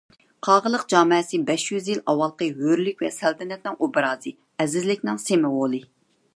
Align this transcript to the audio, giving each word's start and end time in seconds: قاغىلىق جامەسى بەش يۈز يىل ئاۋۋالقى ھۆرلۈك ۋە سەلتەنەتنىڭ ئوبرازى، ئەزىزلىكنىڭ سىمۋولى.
قاغىلىق 0.45 0.85
جامەسى 0.93 1.39
بەش 1.49 1.65
يۈز 1.73 1.89
يىل 1.91 2.01
ئاۋۋالقى 2.13 2.49
ھۆرلۈك 2.61 3.05
ۋە 3.05 3.13
سەلتەنەتنىڭ 3.19 3.79
ئوبرازى، 3.87 4.35
ئەزىزلىكنىڭ 4.65 5.25
سىمۋولى. 5.29 5.87